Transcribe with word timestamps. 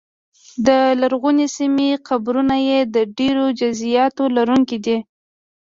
د 0.67 0.69
لرغونې 1.01 1.47
سیمې 1.57 1.89
قبرونه 2.07 2.55
یې 2.69 2.79
د 2.95 2.97
ډېرو 3.17 3.45
جزییاتو 3.59 4.23
لرونکي 4.37 4.77
دي 4.85 4.97